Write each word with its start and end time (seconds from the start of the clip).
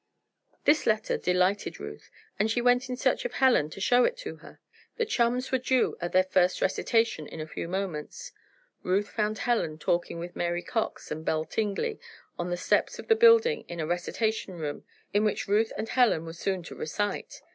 This 0.65 0.87
letter 0.87 1.15
delighted 1.15 1.79
Ruth, 1.79 2.09
and 2.39 2.49
she 2.49 2.59
went 2.59 2.89
in 2.89 2.97
search 2.97 3.23
of 3.23 3.33
Helen 3.33 3.69
to 3.69 3.79
show 3.79 4.03
it 4.03 4.17
to 4.17 4.37
her. 4.37 4.59
The 4.97 5.05
chums 5.05 5.51
were 5.51 5.59
due 5.59 5.95
at 6.01 6.11
their 6.11 6.23
first 6.23 6.59
recitation 6.59 7.27
in 7.27 7.39
a 7.39 7.45
very 7.45 7.53
few 7.53 7.67
moments. 7.67 8.31
Ruth 8.81 9.07
found 9.09 9.37
Helen 9.37 9.77
talking 9.77 10.17
with 10.17 10.35
Mary 10.35 10.63
Cox 10.63 11.11
and 11.11 11.23
Belle 11.23 11.45
Tingley 11.45 11.99
on 12.39 12.49
the 12.49 12.57
steps 12.57 12.97
of 12.97 13.09
the 13.09 13.15
building 13.15 13.63
in 13.67 13.79
a 13.79 13.85
recitation 13.85 14.55
room 14.57 14.83
in 15.13 15.23
which 15.23 15.47
Ruth 15.47 15.71
and 15.77 15.87
Helen 15.87 16.25
were 16.25 16.33
soon 16.33 16.63
to 16.63 16.73
recite. 16.73 17.43